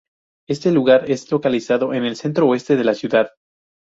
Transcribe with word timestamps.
Este 0.49 0.71
lugar 0.71 1.11
es 1.11 1.31
localizado 1.31 1.93
en 1.93 2.05
el 2.05 2.15
centro 2.15 2.47
oeste 2.47 2.75
de 2.75 2.83
la 2.85 2.95
ciudad. 2.95 3.33